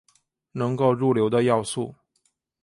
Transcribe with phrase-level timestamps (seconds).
[0.53, 1.93] 能够入流的要素。